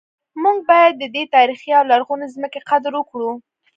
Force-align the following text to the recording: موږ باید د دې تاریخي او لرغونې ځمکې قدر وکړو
موږ 0.41 0.57
باید 0.69 0.93
د 0.97 1.03
دې 1.15 1.23
تاریخي 1.35 1.71
او 1.77 1.83
لرغونې 1.91 2.27
ځمکې 2.35 2.59
قدر 2.69 2.91
وکړو 2.95 3.31